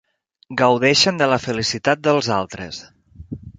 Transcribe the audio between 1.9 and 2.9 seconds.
dels altres.